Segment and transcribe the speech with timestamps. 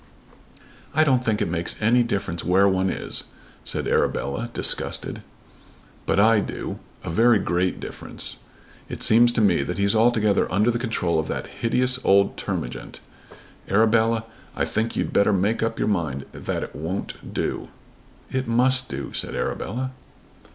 [0.95, 3.25] "I don't think it makes any difference where one is,"
[3.63, 5.21] said Arabella disgusted.
[6.07, 8.37] "But I do, a very great difference.
[8.89, 12.99] It seems to me that he's altogether under the control of that hideous old termagant.
[13.69, 14.25] Arabella,
[14.55, 17.69] I think you'd better make up your mind that it won't do."
[18.31, 19.91] "It must do," said Arabella.